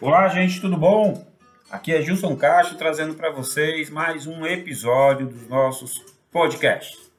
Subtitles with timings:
[0.00, 1.26] Olá, gente, tudo bom?
[1.68, 7.10] Aqui é Gilson Castro trazendo para vocês mais um episódio dos nossos podcasts.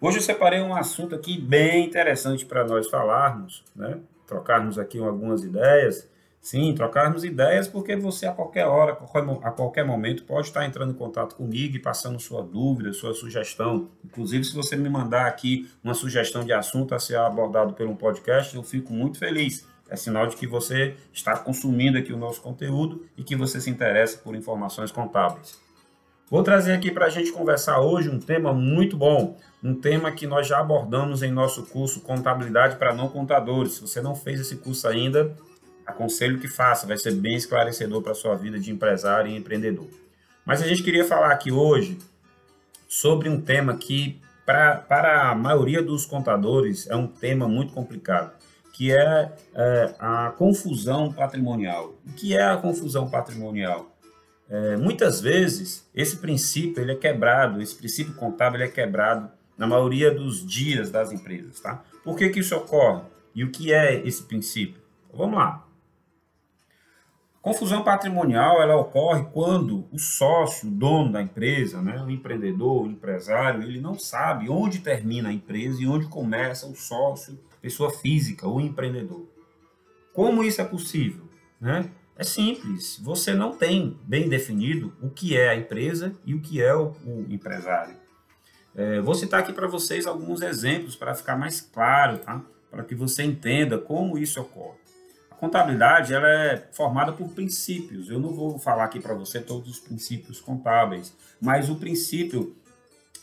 [0.00, 4.00] Hoje eu separei um assunto aqui bem interessante para nós falarmos, né?
[4.26, 6.08] Trocarmos aqui algumas ideias.
[6.40, 8.98] Sim, trocarmos ideias porque você a qualquer hora,
[9.44, 13.88] a qualquer momento pode estar entrando em contato comigo e passando sua dúvida, sua sugestão.
[14.04, 17.96] Inclusive, se você me mandar aqui uma sugestão de assunto a ser abordado pelo um
[17.96, 19.70] podcast, eu fico muito feliz.
[19.90, 23.68] É sinal de que você está consumindo aqui o nosso conteúdo e que você se
[23.68, 25.58] interessa por informações contábeis.
[26.30, 30.28] Vou trazer aqui para a gente conversar hoje um tema muito bom, um tema que
[30.28, 33.72] nós já abordamos em nosso curso Contabilidade para Não Contadores.
[33.72, 35.36] Se você não fez esse curso ainda,
[35.84, 39.88] aconselho que faça, vai ser bem esclarecedor para a sua vida de empresário e empreendedor.
[40.44, 41.98] Mas a gente queria falar aqui hoje
[42.88, 48.32] sobre um tema que, pra, para a maioria dos contadores, é um tema muito complicado,
[48.72, 51.94] que é, é a confusão patrimonial.
[52.06, 53.90] O que é a confusão patrimonial?
[54.48, 60.12] É, muitas vezes esse princípio ele é quebrado, esse princípio contábil é quebrado na maioria
[60.12, 61.84] dos dias das empresas, tá?
[62.02, 63.02] Por que, que isso ocorre?
[63.34, 64.80] E o que é esse princípio?
[65.12, 65.64] Vamos lá.
[67.42, 72.90] Confusão patrimonial ela ocorre quando o sócio, o dono da empresa, né, o empreendedor, o
[72.90, 78.48] empresário, ele não sabe onde termina a empresa e onde começa o sócio, pessoa física,
[78.48, 79.26] o empreendedor.
[80.12, 81.24] Como isso é possível?
[81.60, 81.90] Né?
[82.16, 82.98] É simples.
[83.02, 86.94] Você não tem bem definido o que é a empresa e o que é o,
[87.04, 87.96] o empresário.
[88.74, 92.42] É, vou citar aqui para vocês alguns exemplos para ficar mais claro, tá?
[92.70, 94.78] para que você entenda como isso ocorre.
[95.30, 98.08] A contabilidade ela é formada por princípios.
[98.08, 102.54] Eu não vou falar aqui para você todos os princípios contábeis, mas o princípio,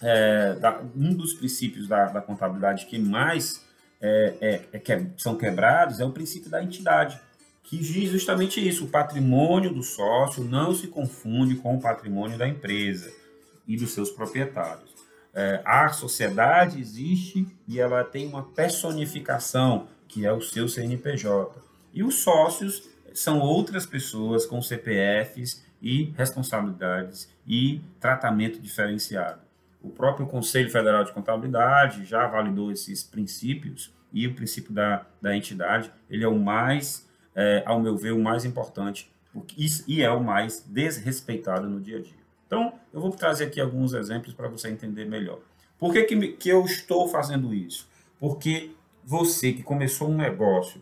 [0.01, 3.65] é, da, um dos princípios da, da contabilidade que mais
[4.01, 7.19] é, é, é que são quebrados é o princípio da entidade
[7.67, 12.47] que diz justamente isso: o patrimônio do sócio não se confunde com o patrimônio da
[12.47, 13.11] empresa
[13.67, 14.95] e dos seus proprietários.
[15.33, 21.61] É, a sociedade existe e ela tem uma personificação, que é o seu CNPJ.
[21.93, 29.41] E os sócios são outras pessoas com CPFs e responsabilidades e tratamento diferenciado.
[29.81, 35.35] O próprio Conselho Federal de Contabilidade já validou esses princípios e o princípio da, da
[35.35, 39.11] entidade ele é o mais é, ao meu ver, o mais importante
[39.87, 42.17] e é o mais desrespeitado no dia a dia.
[42.47, 45.39] Então, eu vou trazer aqui alguns exemplos para você entender melhor.
[45.77, 47.87] Por que, que, que eu estou fazendo isso?
[48.19, 48.71] Porque
[49.03, 50.81] você que começou um negócio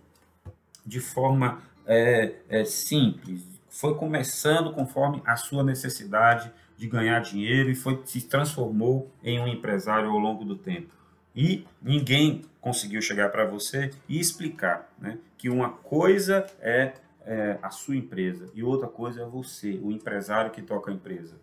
[0.86, 7.76] de forma é, é, simples, foi começando conforme a sua necessidade de ganhar dinheiro e
[7.76, 10.96] foi se transformou em um empresário ao longo do tempo
[11.36, 16.94] e ninguém conseguiu chegar para você e explicar né, que uma coisa é,
[17.26, 21.36] é, a sua empresa e outra coisa é você, o empresário que toca a empresa.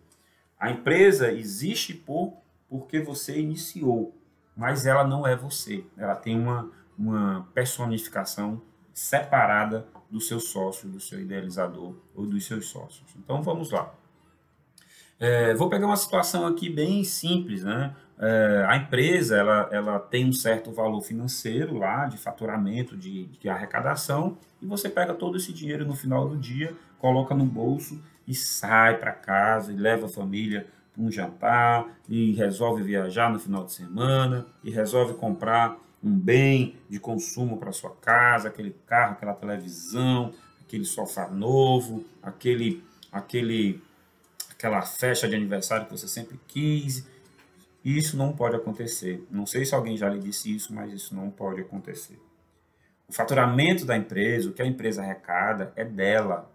[0.59, 2.33] A empresa existe por
[2.67, 4.17] porque você iniciou,
[4.57, 5.83] mas ela não é você.
[5.95, 8.59] Ela tem uma, uma personificação
[8.91, 13.05] separada do seu sócio, do seu idealizador ou dos seus sócios.
[13.15, 13.93] Então vamos lá.
[15.23, 17.95] É, vou pegar uma situação aqui bem simples, né?
[18.19, 23.47] É, a empresa ela, ela tem um certo valor financeiro lá de faturamento, de, de
[23.47, 28.35] arrecadação, e você pega todo esse dinheiro no final do dia, coloca no bolso e
[28.35, 33.63] sai para casa e leva a família para um jantar e resolve viajar no final
[33.63, 39.33] de semana e resolve comprar um bem de consumo para sua casa, aquele carro, aquela
[39.33, 40.33] televisão,
[40.67, 43.81] aquele sofá novo, aquele aquele
[44.65, 47.05] aquela festa de aniversário que você sempre quis
[47.83, 49.27] isso não pode acontecer.
[49.29, 52.17] Não sei se alguém já lhe disse isso, mas isso não pode acontecer.
[53.07, 56.49] O faturamento da empresa, o que a empresa arrecada, é dela.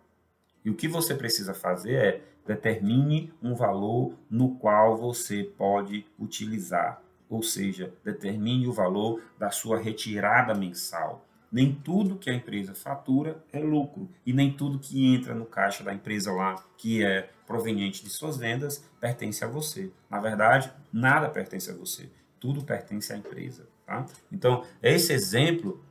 [0.65, 7.03] E o que você precisa fazer é determine um valor no qual você pode utilizar.
[7.29, 11.28] Ou seja, determine o valor da sua retirada mensal.
[11.51, 15.83] Nem tudo que a empresa fatura é lucro e nem tudo que entra no caixa
[15.83, 19.91] da empresa lá, que é proveniente de suas vendas, pertence a você.
[20.11, 22.11] Na verdade, nada pertence a você.
[22.39, 23.67] Tudo pertence à empresa.
[23.87, 24.05] Tá?
[24.31, 25.83] Então, esse exemplo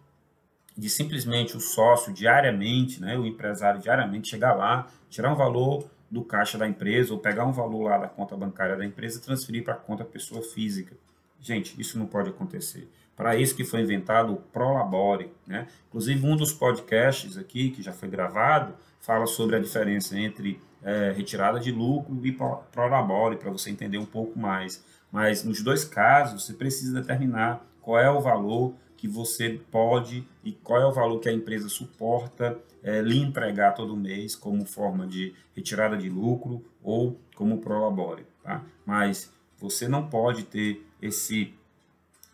[0.77, 6.23] de simplesmente o sócio diariamente, né, o empresário diariamente chegar lá, tirar um valor do
[6.23, 9.63] caixa da empresa ou pegar um valor lá da conta bancária da empresa e transferir
[9.63, 10.95] para a conta pessoa física.
[11.41, 12.87] Gente, isso não pode acontecer.
[13.17, 15.33] Para isso que foi inventado o Prolabore.
[15.45, 15.67] Né?
[15.89, 21.11] Inclusive, um dos podcasts aqui, que já foi gravado, fala sobre a diferença entre é,
[21.11, 22.31] retirada de lucro e
[22.71, 24.85] Prolabore, para você entender um pouco mais.
[25.11, 30.51] Mas nos dois casos, você precisa determinar qual é o valor que você pode e
[30.51, 35.07] qual é o valor que a empresa suporta é, lhe entregar todo mês como forma
[35.07, 38.63] de retirada de lucro ou como prolabore, tá?
[38.85, 41.53] Mas você não pode ter esse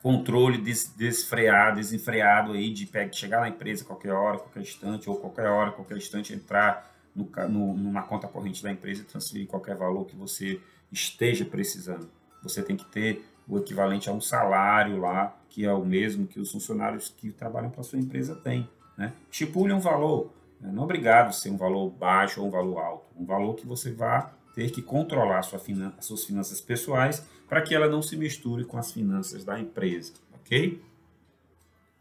[0.04, 5.48] controle des, desfreado, desenfreado aí de chegar na empresa qualquer hora, qualquer instante, ou qualquer
[5.48, 10.04] hora, qualquer instante entrar no, no, numa conta corrente da empresa e transferir qualquer valor
[10.06, 10.60] que você
[10.92, 12.10] esteja precisando.
[12.44, 16.38] Você tem que ter o equivalente a um salário lá, que é o mesmo que
[16.38, 18.70] os funcionários que trabalham para sua empresa têm.
[18.98, 19.14] Né?
[19.32, 20.70] Estipule um valor, né?
[20.74, 23.66] não é obrigado a ser um valor baixo ou um valor alto, um valor que
[23.66, 28.02] você vá ter que controlar sua finan as suas finanças pessoais para que ela não
[28.02, 30.82] se misture com as finanças da empresa, ok?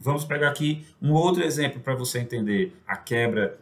[0.01, 3.61] Vamos pegar aqui um outro exemplo para você entender a quebra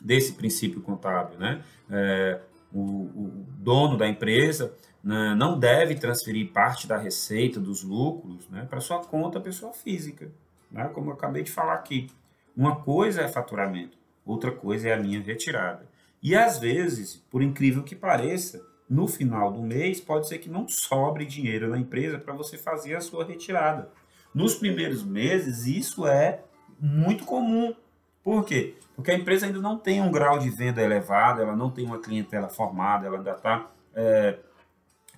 [0.00, 1.62] desse princípio contábil, né?
[1.88, 2.40] É,
[2.74, 8.66] o, o, dono da empresa né, não deve transferir parte da receita, dos lucros, né,
[8.68, 10.28] para sua conta pessoa física,
[10.72, 12.10] né, como eu acabei de falar aqui.
[12.56, 13.96] Uma coisa é faturamento,
[14.26, 15.86] outra coisa é a minha retirada.
[16.20, 20.68] E às vezes, por incrível que pareça, no final do mês pode ser que não
[20.68, 23.88] sobre dinheiro na empresa para você fazer a sua retirada.
[24.34, 26.42] Nos primeiros meses, isso é
[26.78, 27.74] muito comum.
[28.22, 28.74] Por quê?
[28.94, 32.00] Porque a empresa ainda não tem um grau de venda elevado, ela não tem uma
[32.00, 34.38] clientela formada, ela ainda está é,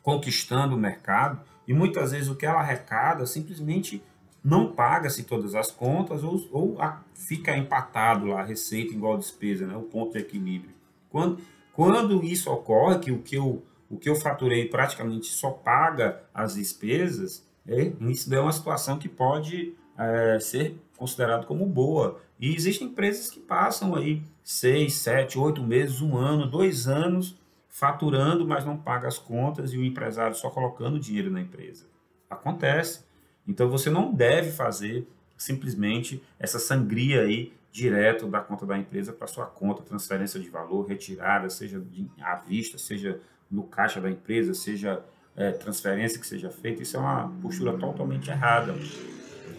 [0.02, 4.00] conquistando o mercado e muitas vezes o que ela arrecada simplesmente
[4.42, 9.18] não paga-se todas as contas ou, ou a, fica empatado lá a receita igual a
[9.18, 9.76] despesa, né?
[9.76, 10.72] o ponto de equilíbrio.
[11.10, 11.42] Quando,
[11.74, 16.54] quando isso ocorre, que o que eu, o que eu faturei praticamente só paga as
[16.54, 22.20] despesas, é, isso é uma situação que pode é, ser considerado como boa.
[22.38, 27.36] E existem empresas que passam aí seis, sete, oito meses, um ano, dois anos
[27.68, 31.86] faturando, mas não paga as contas e o empresário só colocando dinheiro na empresa.
[32.30, 33.04] Acontece.
[33.48, 39.26] Então você não deve fazer simplesmente essa sangria aí direto da conta da empresa para
[39.26, 41.82] sua conta, transferência de valor, retirada, seja
[42.22, 45.04] à vista, seja no caixa da empresa, seja
[45.36, 48.76] é, transferência que seja feita, isso é uma postura totalmente errada.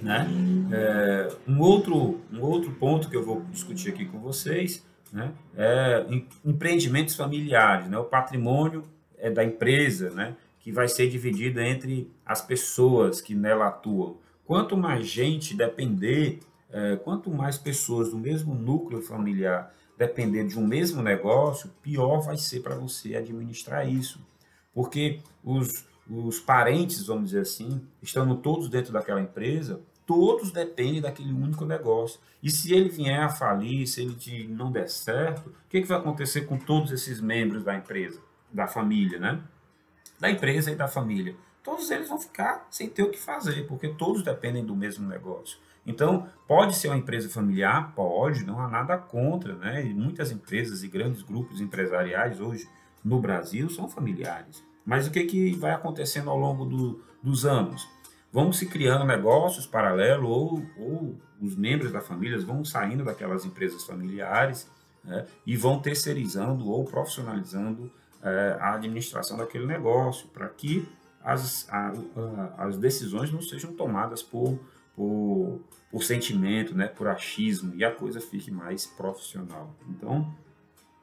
[0.02, 0.28] Né?
[0.72, 6.06] É, um, outro, um outro ponto que eu vou discutir aqui com vocês né, é
[6.46, 7.98] empreendimentos familiares, né?
[7.98, 8.86] o patrimônio
[9.18, 14.16] é da empresa, né, que vai ser dividido entre as pessoas que nela atuam.
[14.46, 16.40] Quanto mais gente depender
[16.76, 22.38] é, quanto mais pessoas do mesmo núcleo familiar depender de um mesmo negócio, pior vai
[22.38, 24.20] ser para você administrar isso.
[24.74, 31.32] Porque os, os parentes, vamos dizer assim, estando todos dentro daquela empresa, todos dependem daquele
[31.32, 32.20] único negócio.
[32.44, 35.98] E se ele vier a falir, se ele não der certo, o que, que vai
[35.98, 38.20] acontecer com todos esses membros da empresa,
[38.52, 39.42] da família, né?
[40.20, 41.38] Da empresa e da família.
[41.66, 45.58] Todos eles vão ficar sem ter o que fazer, porque todos dependem do mesmo negócio.
[45.86, 47.92] Então, pode ser uma empresa familiar?
[47.96, 49.84] Pode, não há nada contra, né?
[49.84, 52.70] E muitas empresas e grandes grupos empresariais hoje
[53.04, 54.64] no Brasil são familiares.
[54.86, 57.88] Mas o que, que vai acontecendo ao longo do, dos anos?
[58.32, 63.84] Vão se criando negócios paralelos ou, ou os membros da família vão saindo daquelas empresas
[63.84, 64.70] familiares
[65.04, 65.26] né?
[65.46, 67.92] e vão terceirizando ou profissionalizando
[68.22, 70.88] é, a administração daquele negócio para que
[71.26, 71.92] as, a,
[72.58, 74.60] a, as decisões não sejam tomadas por
[74.96, 75.60] por,
[75.92, 79.76] por sentimento, né, por achismo, e a coisa fique mais profissional.
[79.90, 80.34] Então,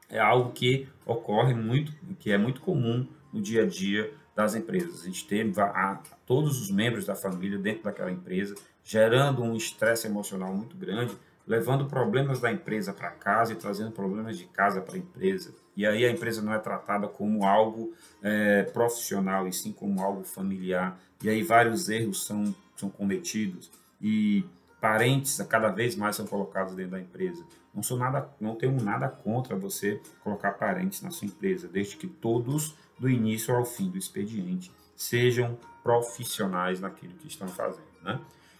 [0.09, 5.01] é algo que ocorre muito, que é muito comum no dia a dia das empresas.
[5.01, 10.07] A gente tem a, todos os membros da família dentro daquela empresa, gerando um estresse
[10.07, 14.95] emocional muito grande, levando problemas da empresa para casa e trazendo problemas de casa para
[14.95, 15.53] a empresa.
[15.75, 20.23] E aí a empresa não é tratada como algo é, profissional, e sim como algo
[20.23, 20.99] familiar.
[21.23, 24.45] E aí vários erros são, são cometidos e
[24.79, 27.43] parentes cada vez mais são colocados dentro da empresa.
[27.73, 32.05] Não sou nada, não tenho nada contra você colocar parentes na sua empresa, desde que
[32.05, 38.19] todos do início ao fim do expediente sejam profissionais naquilo que estão fazendo, né?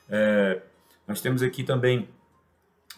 [0.10, 0.62] É,
[1.08, 2.08] nós temos aqui também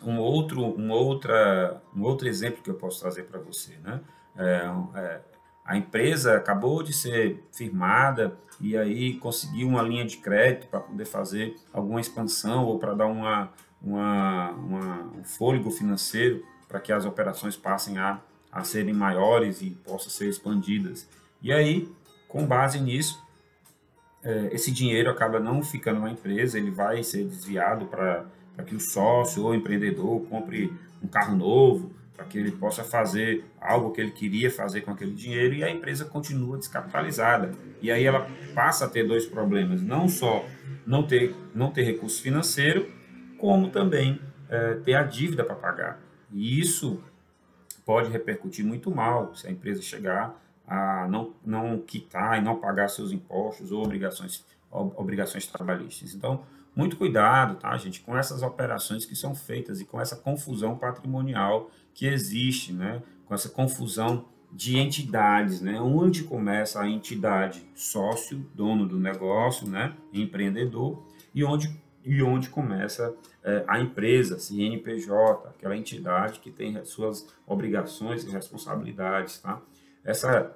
[0.03, 4.01] um outro, um outra, um outro exemplo que eu posso trazer para você, né?
[4.37, 5.21] É, é,
[5.65, 11.05] a empresa acabou de ser firmada e aí conseguiu uma linha de crédito para poder
[11.05, 17.05] fazer alguma expansão ou para dar uma, uma, uma, um fôlego financeiro para que as
[17.05, 18.19] operações passem a,
[18.51, 21.07] a serem maiores e possam ser expandidas.
[21.41, 21.91] E aí,
[22.27, 23.23] com base nisso,
[24.23, 28.25] é, esse dinheiro acaba não ficando na empresa, ele vai ser desviado para
[28.63, 33.91] que o sócio ou empreendedor compre um carro novo, para que ele possa fazer algo
[33.91, 37.51] que ele queria fazer com aquele dinheiro e a empresa continua descapitalizada.
[37.81, 40.45] E aí ela passa a ter dois problemas, não só
[40.85, 42.89] não ter, não ter recurso financeiro,
[43.37, 45.99] como também é, ter a dívida para pagar.
[46.31, 47.03] E isso
[47.85, 52.87] pode repercutir muito mal se a empresa chegar a não, não quitar e não pagar
[52.87, 56.15] seus impostos ou obrigações, obrigações trabalhistas.
[56.15, 56.43] Então,
[56.75, 61.71] muito cuidado, tá, gente, com essas operações que são feitas e com essa confusão patrimonial
[61.93, 63.01] que existe, né?
[63.25, 65.79] Com essa confusão de entidades, né?
[65.79, 69.95] Onde começa a entidade sócio, dono do negócio, né?
[70.13, 77.25] Empreendedor, e onde, e onde começa é, a empresa, CNPJ, aquela entidade que tem suas
[77.47, 79.61] obrigações e responsabilidades, tá?
[80.03, 80.55] Essa,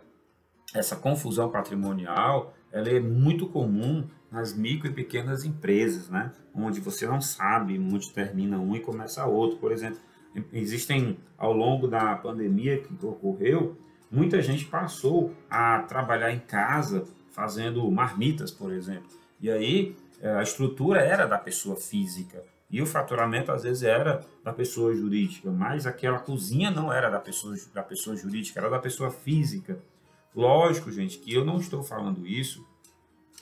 [0.74, 6.32] essa confusão patrimonial, ela é muito comum nas micro e pequenas empresas, né?
[6.54, 9.58] Onde você não sabe onde termina um e começa outro.
[9.58, 10.00] Por exemplo,
[10.54, 13.78] existem, ao longo da pandemia que ocorreu,
[14.12, 19.10] muita gente passou a trabalhar em casa fazendo marmitas, por exemplo.
[19.42, 24.24] E aí eh, a estrutura era da pessoa física e o faturamento às vezes era
[24.44, 28.80] da pessoa jurídica, mas aquela cozinha não era da pessoa, da pessoa jurídica, era da
[28.80, 29.80] pessoa física.
[30.36, 32.64] Lógico, gente, que eu não estou falando isso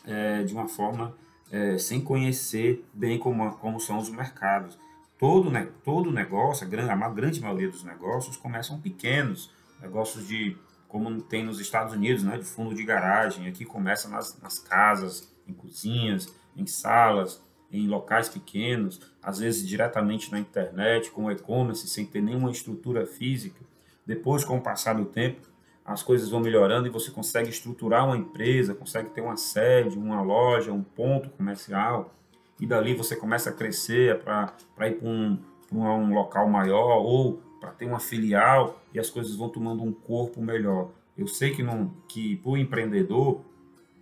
[0.05, 1.15] é, de uma forma
[1.51, 4.77] é, sem conhecer bem como, como são os mercados.
[5.17, 9.51] Todo, né, todo negócio, a grande, a grande maioria dos negócios começam pequenos,
[9.81, 10.55] negócios de,
[10.87, 15.33] como tem nos Estados Unidos, né, de fundo de garagem, aqui começa nas, nas casas,
[15.47, 22.05] em cozinhas, em salas, em locais pequenos, às vezes diretamente na internet, com e-commerce, sem
[22.05, 23.59] ter nenhuma estrutura física.
[24.05, 25.41] Depois, com o passar do tempo,
[25.87, 30.21] as coisas vão melhorando e você consegue estruturar uma empresa, consegue ter uma sede, uma
[30.21, 32.13] loja, um ponto comercial,
[32.59, 34.53] e dali você começa a crescer para
[34.89, 35.39] ir para um,
[35.71, 40.41] um local maior ou para ter uma filial e as coisas vão tomando um corpo
[40.41, 40.89] melhor.
[41.17, 41.63] Eu sei que,
[42.09, 43.41] que para o empreendedor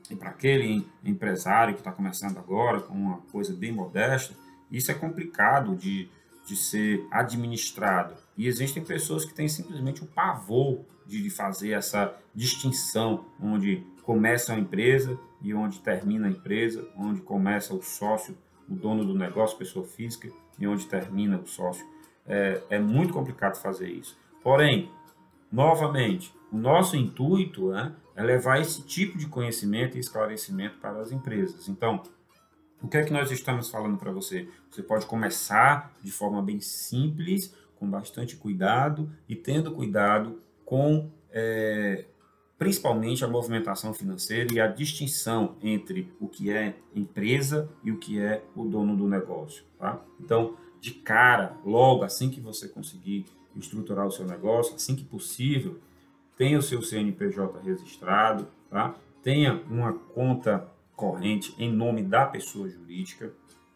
[0.10, 4.34] e para aquele empresário que está começando agora com uma coisa bem modesta,
[4.72, 6.10] isso é complicado de,
[6.48, 8.25] de ser administrado.
[8.38, 14.60] E existem pessoas que têm simplesmente o pavor de fazer essa distinção onde começa a
[14.60, 18.36] empresa e onde termina a empresa, onde começa o sócio
[18.70, 21.86] o dono do negócio, pessoa física, e onde termina o sócio.
[22.26, 24.18] É, é muito complicado fazer isso.
[24.42, 24.92] Porém,
[25.52, 31.12] novamente, o nosso intuito né, é levar esse tipo de conhecimento e esclarecimento para as
[31.12, 31.68] empresas.
[31.68, 32.02] Então,
[32.82, 34.48] o que é que nós estamos falando para você?
[34.70, 37.54] Você pode começar de forma bem simples,
[37.86, 42.06] com bastante cuidado e tendo cuidado com é,
[42.58, 48.20] principalmente a movimentação financeira e a distinção entre o que é empresa e o que
[48.20, 49.64] é o dono do negócio.
[49.78, 50.02] Tá?
[50.20, 53.26] Então, de cara, logo assim que você conseguir
[53.56, 55.80] estruturar o seu negócio, assim que possível,
[56.38, 58.96] tenha o seu CNPJ registrado, tá?
[59.24, 63.32] tenha uma conta corrente em nome da pessoa jurídica,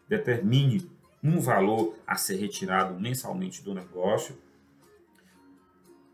[0.08, 0.90] determine
[1.22, 4.36] um valor a ser retirado mensalmente do negócio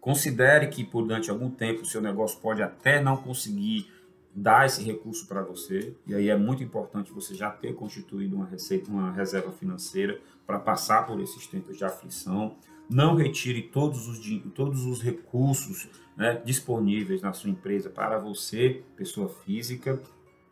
[0.06, 3.90] Considere que por durante algum tempo o seu negócio pode até não conseguir
[4.32, 8.46] dar esse recurso para você, e aí é muito importante você já ter constituído uma
[8.46, 12.54] receita, uma reserva financeira para passar por esses tempos de aflição.
[12.88, 14.20] Não retire todos os,
[14.54, 20.00] todos os recursos né, disponíveis na sua empresa para você, pessoa física.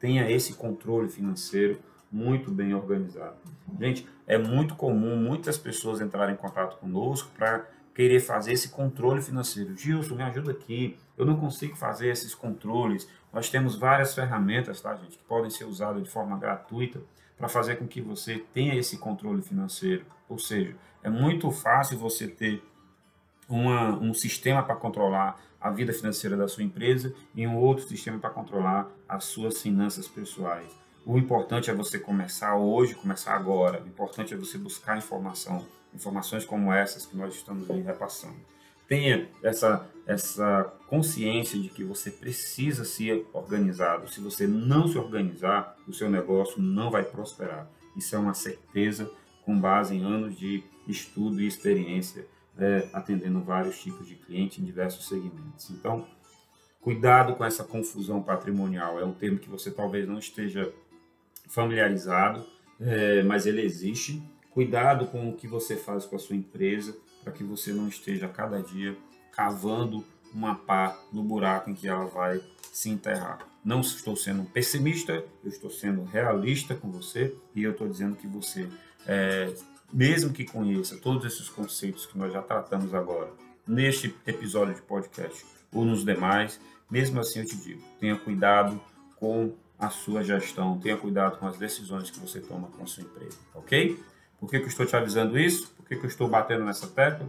[0.00, 1.78] Tenha esse controle financeiro
[2.14, 3.34] muito bem organizado.
[3.80, 9.20] Gente, é muito comum muitas pessoas entrarem em contato conosco para querer fazer esse controle
[9.20, 9.76] financeiro.
[9.76, 10.96] Gilson, me ajuda aqui.
[11.18, 13.08] Eu não consigo fazer esses controles.
[13.32, 17.00] Nós temos várias ferramentas, tá, gente, que podem ser usadas de forma gratuita
[17.36, 20.04] para fazer com que você tenha esse controle financeiro.
[20.28, 22.62] Ou seja, é muito fácil você ter
[23.48, 28.20] uma, um sistema para controlar a vida financeira da sua empresa e um outro sistema
[28.20, 30.83] para controlar as suas finanças pessoais.
[31.06, 33.82] O importante é você começar hoje, começar agora.
[33.82, 38.36] O importante é você buscar informação informações como essas que nós estamos repassando.
[38.88, 44.12] Tenha essa, essa consciência de que você precisa ser organizado.
[44.12, 47.66] Se você não se organizar, o seu negócio não vai prosperar.
[47.96, 49.10] Isso é uma certeza
[49.44, 52.26] com base em anos de estudo e experiência,
[52.58, 55.70] é, atendendo vários tipos de clientes em diversos segmentos.
[55.70, 56.06] Então,
[56.80, 58.98] cuidado com essa confusão patrimonial.
[58.98, 60.72] É um termo que você talvez não esteja
[61.48, 62.44] familiarizado,
[62.80, 64.22] é, mas ele existe
[64.54, 68.28] Cuidado com o que você faz com a sua empresa, para que você não esteja
[68.28, 68.96] cada dia
[69.32, 72.40] cavando uma pá no buraco em que ela vai
[72.72, 73.40] se enterrar.
[73.64, 78.28] Não estou sendo pessimista, eu estou sendo realista com você e eu estou dizendo que
[78.28, 78.68] você,
[79.08, 79.52] é,
[79.92, 83.32] mesmo que conheça todos esses conceitos que nós já tratamos agora
[83.66, 88.80] neste episódio de podcast ou nos demais, mesmo assim eu te digo, tenha cuidado
[89.16, 89.52] com
[89.84, 93.38] a sua gestão, tenha cuidado com as decisões que você toma com a sua empresa,
[93.54, 94.00] ok?
[94.38, 95.72] Por que, que eu estou te avisando isso?
[95.72, 97.26] Por que, que eu estou batendo nessa tecla?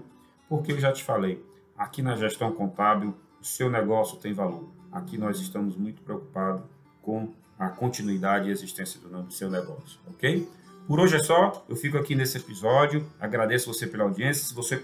[0.49, 1.43] Porque eu já te falei,
[1.77, 4.69] aqui na gestão contábil, o seu negócio tem valor.
[4.91, 6.63] Aqui nós estamos muito preocupados
[7.01, 10.47] com a continuidade e existência do seu negócio, ok?
[10.87, 14.79] Por hoje é só, eu fico aqui nesse episódio, agradeço você pela audiência, se você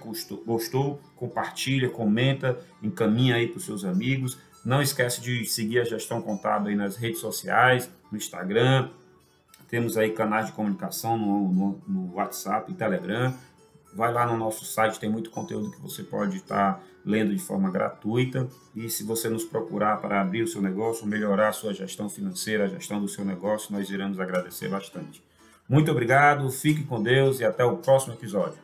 [0.45, 6.19] gostou, compartilha, comenta, encaminha aí para os seus amigos, não esquece de seguir a Gestão
[6.19, 8.89] Contábil aí nas redes sociais, no Instagram,
[9.69, 13.31] temos aí canais de comunicação no, no, no WhatsApp e Telegram,
[13.93, 17.69] vai lá no nosso site, tem muito conteúdo que você pode estar lendo de forma
[17.69, 18.47] gratuita.
[18.75, 22.65] E se você nos procurar para abrir o seu negócio, melhorar a sua gestão financeira,
[22.65, 25.21] a gestão do seu negócio, nós iremos agradecer bastante.
[25.71, 28.59] Muito obrigado, fique com Deus e até o próximo episódio.